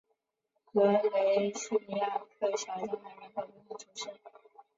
[0.73, 4.09] 格雷西尼亚克小教堂人口变化图示